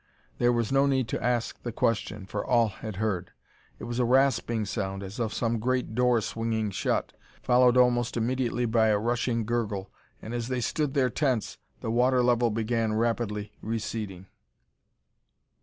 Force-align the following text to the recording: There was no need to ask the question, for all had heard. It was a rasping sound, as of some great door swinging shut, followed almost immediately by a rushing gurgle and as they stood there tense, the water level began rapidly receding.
There 0.39 0.51
was 0.51 0.71
no 0.71 0.87
need 0.87 1.07
to 1.09 1.23
ask 1.23 1.61
the 1.61 1.71
question, 1.71 2.25
for 2.25 2.43
all 2.43 2.69
had 2.69 2.95
heard. 2.95 3.33
It 3.77 3.83
was 3.83 3.99
a 3.99 4.03
rasping 4.03 4.65
sound, 4.65 5.03
as 5.03 5.19
of 5.19 5.31
some 5.31 5.59
great 5.59 5.93
door 5.93 6.21
swinging 6.21 6.71
shut, 6.71 7.13
followed 7.43 7.77
almost 7.77 8.17
immediately 8.17 8.65
by 8.65 8.87
a 8.87 8.97
rushing 8.97 9.45
gurgle 9.45 9.91
and 10.19 10.33
as 10.33 10.47
they 10.47 10.57
stood 10.59 10.95
there 10.95 11.11
tense, 11.11 11.59
the 11.81 11.91
water 11.91 12.23
level 12.23 12.49
began 12.49 12.93
rapidly 12.93 13.51
receding. 13.61 14.25